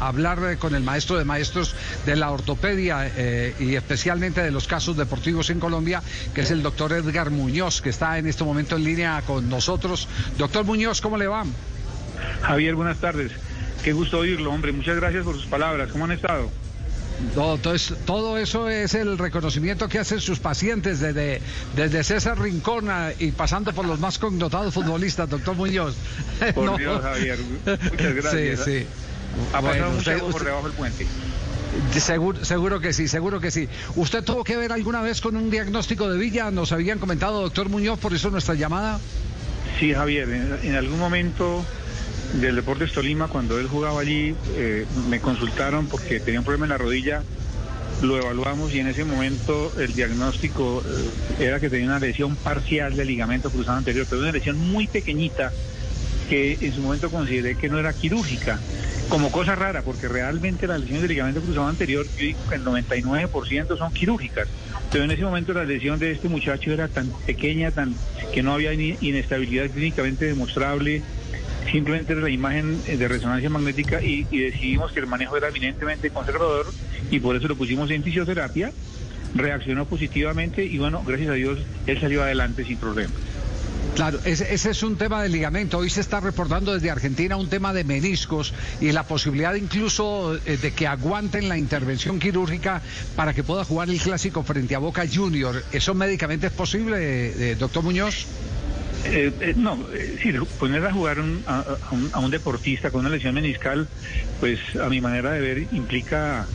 [0.00, 1.74] hablar con el maestro de maestros
[2.06, 6.02] de la ortopedia eh, y especialmente de los casos deportivos en Colombia,
[6.34, 10.08] que es el doctor Edgar Muñoz, que está en este momento en línea con nosotros.
[10.36, 11.44] Doctor Muñoz, ¿cómo le va?
[12.42, 13.32] Javier, buenas tardes.
[13.82, 14.72] Qué gusto oírlo, hombre.
[14.72, 15.90] Muchas gracias por sus palabras.
[15.90, 16.50] ¿Cómo han estado?
[17.34, 21.40] Todo, eso es el reconocimiento que hacen sus pacientes desde,
[21.74, 25.96] desde César Rincona y pasando por los más connotados futbolistas, doctor Muñoz.
[26.54, 27.38] Por Dios, Javier.
[27.66, 28.60] Muchas gracias.
[28.60, 28.86] Sí, sí.
[29.52, 31.06] Ha pasado mucho por debajo del puente.
[31.98, 33.68] Seguro, seguro que sí, seguro que sí.
[33.96, 36.50] ¿Usted tuvo que ver alguna vez con un diagnóstico de Villa?
[36.50, 38.98] Nos habían comentado, doctor Muñoz, por eso nuestra llamada.
[39.78, 40.28] Sí, Javier,
[40.62, 41.64] en algún momento
[42.34, 46.70] del Deportes Tolima, cuando él jugaba allí, eh, me consultaron porque tenía un problema en
[46.70, 47.22] la rodilla,
[48.02, 52.96] lo evaluamos y en ese momento el diagnóstico eh, era que tenía una lesión parcial
[52.96, 55.52] del ligamento cruzado anterior, pero una lesión muy pequeñita
[56.28, 58.60] que en su momento consideré que no era quirúrgica,
[59.08, 62.64] como cosa rara, porque realmente las lesiones del ligamento cruzado anterior, yo digo que el
[62.64, 64.48] 99% son quirúrgicas,
[64.92, 67.94] pero en ese momento la lesión de este muchacho era tan pequeña, tan
[68.32, 71.02] que no había inestabilidad clínicamente demostrable,
[71.70, 76.72] simplemente la imagen de resonancia magnética y, decidimos que el manejo era eminentemente conservador
[77.10, 78.72] y por eso lo pusimos en fisioterapia,
[79.34, 83.14] reaccionó positivamente y bueno, gracias a Dios él salió adelante sin problema.
[83.98, 85.78] Claro, ese, es un tema de ligamento.
[85.78, 90.56] Hoy se está reportando desde Argentina un tema de meniscos y la posibilidad incluso eh,
[90.56, 92.80] de que aguanten la intervención quirúrgica
[93.16, 95.64] para que pueda jugar el clásico frente a Boca Junior.
[95.72, 98.28] ¿Eso médicamente es posible, eh, doctor Muñoz?
[99.04, 101.18] Eh, eh, no, eh, poner a jugar
[101.48, 103.88] a, un, deportista con una lesión meniscal,
[104.38, 106.46] pues a mi manera de ver implica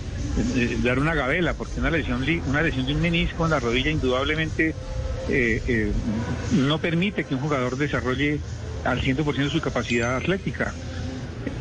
[0.81, 4.73] dar una gabela, porque una lesión, una lesión de un menisco en la rodilla indudablemente
[6.51, 8.39] no permite que un jugador desarrolle
[8.83, 10.73] al 100% su capacidad atlética,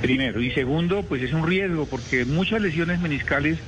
[0.01, 0.41] primero.
[0.41, 3.59] Y segundo, pues es un riesgo, porque muchas lesiones meniscales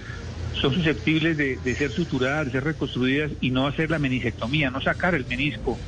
[0.60, 4.80] son susceptibles de, de ser suturadas, de ser reconstruidas y no hacer la menisectomía, no
[4.80, 5.78] sacar el menisco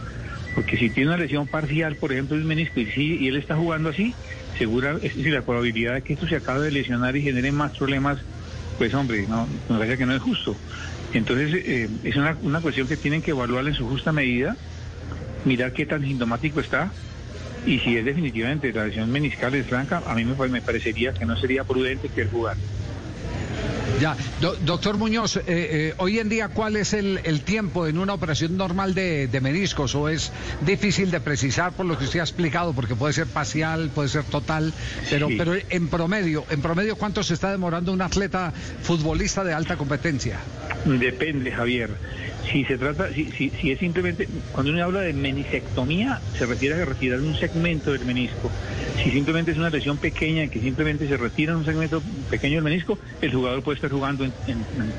[0.56, 3.90] porque si tiene una lesión parcial, por ejemplo, el menisco, y, y él está jugando
[3.90, 4.14] así,
[4.56, 7.76] segura es decir, la probabilidad de que esto se acabe de lesionar y genere más
[7.76, 8.18] problemas,
[8.78, 10.56] pues hombre, no, me parece que no es justo.
[11.16, 14.56] Entonces, eh, es una, una cuestión que tienen que evaluar en su justa medida,
[15.44, 16.92] mirar qué tan sintomático está,
[17.64, 21.24] y si es definitivamente la lesión meniscal es franca, a mí me, me parecería que
[21.24, 22.58] no sería prudente que él jugara.
[24.00, 28.58] Ya, doctor Muñoz, eh, eh, hoy en día, ¿cuál es el, tiempo en una operación
[28.58, 29.94] normal de, meniscos?
[29.94, 30.32] ¿O es
[30.66, 32.74] difícil de precisar por lo que usted ha explicado?
[32.74, 34.74] Porque puede ser parcial, puede ser total,
[35.08, 38.52] pero, pero en promedio, en promedio, ¿cuánto se está demorando un atleta
[38.82, 40.40] futbolista de alta competencia?
[40.86, 41.90] Depende, Javier.
[42.50, 46.80] Si se trata, si, si, si, es simplemente, cuando uno habla de menisectomía, se refiere
[46.80, 48.52] a retirar un segmento del menisco.
[49.02, 52.98] Si simplemente es una lesión pequeña, que simplemente se retira un segmento pequeño del menisco,
[53.20, 54.32] el jugador puede estar jugando en,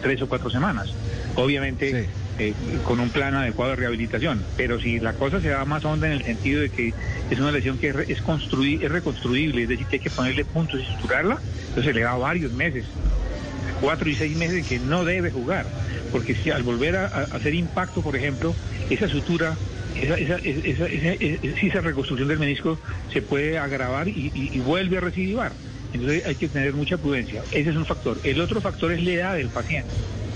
[0.02, 0.94] tres o cuatro semanas.
[1.36, 2.54] Obviamente, eh,
[2.84, 4.44] con un plan adecuado de rehabilitación.
[4.58, 6.94] Pero si la cosa se da más honda en el sentido de que
[7.32, 10.82] es una lesión que es, es, es reconstruible, es decir, que hay que ponerle puntos
[10.82, 11.40] y estructurarla,
[11.70, 12.86] entonces le da varios meses,
[13.82, 15.66] cuatro y seis meses que no debe jugar
[16.12, 18.56] porque si al volver a, hacer impacto, por ejemplo,
[18.90, 19.56] esa sutura,
[19.96, 22.80] esa, esa, reconstrucción del menisco
[23.12, 25.52] se puede agravar y, vuelve a recidivar.
[25.94, 27.44] Entonces hay que tener mucha prudencia.
[27.52, 28.20] Ese es un factor.
[28.24, 29.90] El otro factor es la edad del paciente.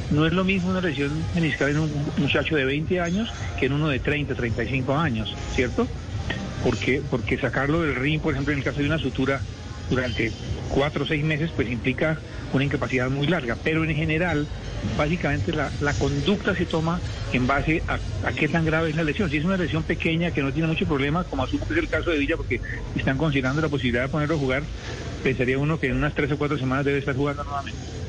[0.09, 3.29] No es lo mismo una lesión meniscal en un muchacho de 20 años
[3.59, 5.87] que en uno de 30, 35 años, ¿cierto?
[6.63, 9.41] Porque, porque sacarlo del ring, por ejemplo, en el caso de una sutura
[9.89, 10.31] durante
[10.73, 12.17] cuatro o seis meses, pues implica
[12.53, 13.57] una incapacidad muy larga.
[13.63, 14.47] Pero en general,
[14.97, 16.99] básicamente la, conducta se toma
[17.33, 17.99] en base a,
[18.31, 19.29] qué tan grave es la lesión.
[19.29, 22.11] Si es una lesión pequeña que no tiene mucho problema, como asumo es el caso
[22.11, 22.59] de Villa, porque
[22.95, 24.63] están considerando la posibilidad de ponerlo a jugar,
[25.23, 28.00] pensaría uno que en unas tres o cuatro semanas debe estar jugando nuevamente.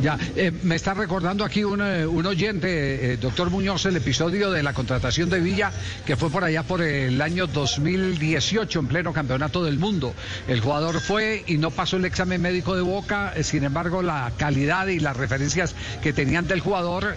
[0.00, 4.62] Ya, eh, me está recordando aquí un, eh, oyente, eh, doctor Muñoz, el episodio de
[4.62, 5.72] la contratación de Villa,
[6.06, 10.14] que fue por allá por el año 2018, en pleno campeonato del mundo.
[10.46, 14.86] El jugador fue y no pasó el examen médico de boca, sin embargo, la calidad
[14.86, 17.16] y las referencias que tenían del jugador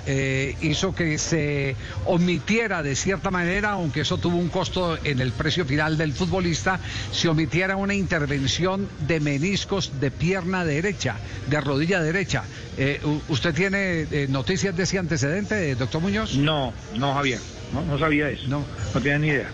[0.62, 1.76] hizo que se
[2.06, 6.80] omitiera de cierta manera, aunque eso tuvo un costo en el precio final del futbolista,
[7.12, 11.18] se omitiera una intervención de meniscos de pierna derecha,
[11.48, 12.44] de rodilla derecha.
[12.78, 16.38] Eh, ¿Usted tiene eh, noticias de ese antecedente, doctor Muñoz?
[16.38, 17.40] No, no, Javier,
[17.74, 19.52] no, no sabía eso, no, no tenía ni idea.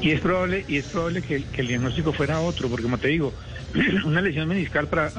[0.00, 3.34] Y es probable, y es probable que, el diagnóstico fuera otro, porque como te digo,
[4.06, 5.12] una lesión meniscal para,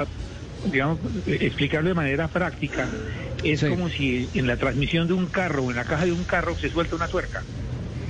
[0.71, 2.87] digamos, explicarlo de manera práctica,
[3.43, 6.23] es como si en la transmisión de un carro o en la caja de un
[6.23, 7.43] carro se suelta una tuerca.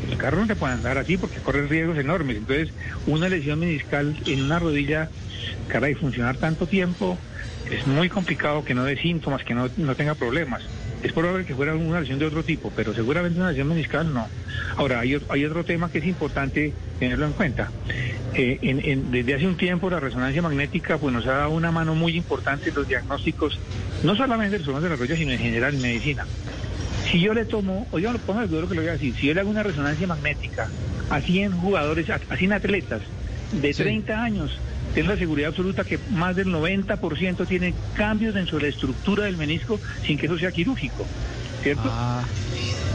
[0.10, 2.38] El carro no se puede andar así porque corre riesgos enormes.
[2.38, 2.70] Entonces,
[3.08, 5.10] una lesión meniscal en una rodilla,
[5.68, 7.18] caray, funcionar tanto tiempo,
[7.72, 10.64] es muy complicado que no dé síntomas, que no, no tenga problemas.
[11.04, 14.28] Es probable que fuera una lesión de otro tipo, pero seguramente una lesión meniscal no.
[14.78, 17.72] Ahora, hay, hay otro tema que es importante tenerlo en cuenta.
[18.34, 21.96] Eh, en, desde hace un tiempo la resonancia magnética pues, nos ha dado una mano
[21.96, 23.60] muy importante en los diagnósticos,
[24.04, 26.26] no solamente de los problemas de la rodilla, sino en general en medicina.
[27.10, 29.34] Si yo le tomo, oiga, ponga el duro que lo voy a decir, si yo
[29.34, 30.70] le hago una resonancia magnética
[31.10, 33.02] a 100 jugadores, a 100 atletas
[33.52, 34.58] de 30 años,
[34.96, 39.80] tengo la seguridad absoluta que más del 90% tienen cambios de la estructura del menisco
[40.06, 41.06] sin que eso sea quirúrgico,
[41.62, 41.84] ¿cierto?
[41.86, 42.24] Ah.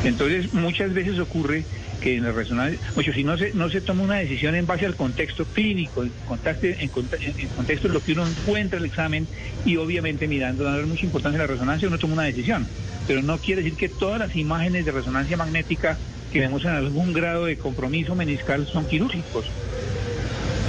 [0.02, 1.66] Entonces, muchas veces ocurre
[2.00, 4.86] que en la resonancia, mucho si no se, no se toma una decisión en base
[4.86, 9.26] al contexto clínico, en, contexto, en, contexto de lo que uno encuentra en el examen
[9.66, 12.66] y obviamente mirando, dando mucha importancia a la resonancia, uno toma una decisión.
[13.06, 15.98] Pero no quiere decir que todas las imágenes de resonancia magnética
[16.32, 19.44] que vemos en algún grado de compromiso meniscal son quirúrgicos.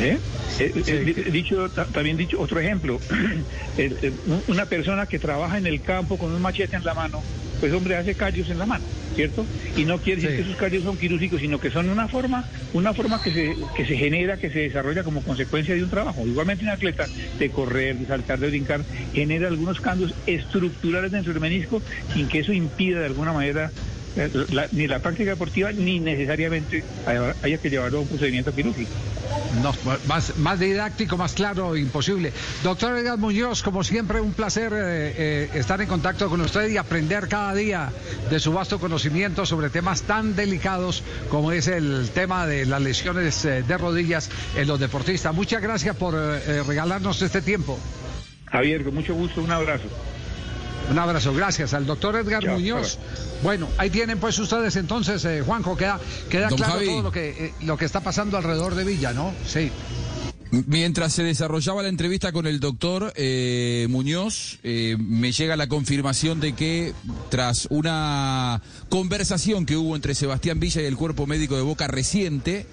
[0.01, 0.17] ¿Eh?
[0.59, 2.99] Eh, eh, dicho, también dicho otro ejemplo,
[4.47, 7.21] una persona que trabaja en el campo con un machete en la mano,
[7.59, 8.83] pues hombre hace callos en la mano,
[9.15, 9.45] ¿cierto?
[9.77, 12.93] Y no quiere decir que esos callos son quirúrgicos, sino que son una forma, una
[12.93, 16.25] forma que se, que se genera, que se desarrolla como consecuencia de un trabajo.
[16.25, 17.05] Igualmente un atleta
[17.37, 18.81] de correr, de saltar, de brincar,
[19.13, 21.81] genera algunos cambios estructurales dentro del menisco
[22.13, 23.71] sin que eso impida de alguna manera
[24.71, 28.91] ni la práctica deportiva ni necesariamente haya que llevarlo a un procedimiento quirúrgico.
[29.61, 29.73] No,
[30.07, 32.31] más, más didáctico, más claro, imposible.
[32.63, 36.77] Doctor Edgar Muñoz, como siempre, un placer eh, eh, estar en contacto con usted y
[36.77, 37.91] aprender cada día
[38.29, 43.43] de su vasto conocimiento sobre temas tan delicados como es el tema de las lesiones
[43.45, 45.33] eh, de rodillas en los deportistas.
[45.33, 47.79] Muchas gracias por regalarnos este tiempo.
[48.45, 49.85] Javier, con mucho gusto, un abrazo.
[50.89, 52.99] Un abrazo, gracias al doctor Edgar Muñoz.
[53.43, 55.99] Bueno, ahí tienen pues ustedes entonces, eh, Juanjo, queda,
[56.29, 59.33] queda claro todo lo que, eh, lo que está pasando alrededor de Villa, ¿no?
[59.45, 59.71] Sí.
[60.51, 66.41] Mientras se desarrollaba la entrevista con el doctor eh, Muñoz, eh, me llega la confirmación
[66.41, 66.93] de que
[67.29, 72.65] tras una conversación que hubo entre Sebastián Villa y el cuerpo médico de Boca reciente,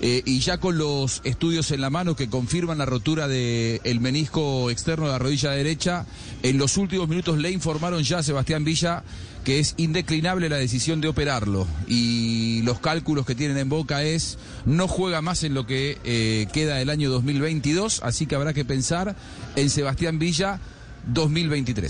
[0.00, 4.68] eh, y ya con los estudios en la mano que confirman la rotura del menisco
[4.68, 6.06] externo de la rodilla derecha,
[6.42, 9.04] en los últimos minutos le informaron ya a Sebastián Villa
[9.44, 14.38] que es indeclinable la decisión de operarlo y los cálculos que tienen en boca es
[14.66, 18.64] no juega más en lo que eh, queda del año 2022, así que habrá que
[18.64, 19.16] pensar
[19.56, 20.60] en Sebastián Villa
[21.06, 21.88] 2023.